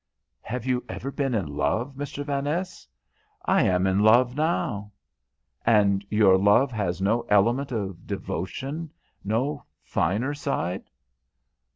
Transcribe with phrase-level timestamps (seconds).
[0.41, 2.23] "Have you ever been in love, Mr.
[2.25, 2.87] Vaness?"
[3.45, 4.93] "I am in love now."
[5.63, 8.89] "And your love has no element of devotion,
[9.23, 10.89] no finer side?"